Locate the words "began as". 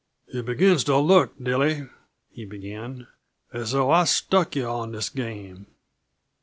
2.43-3.69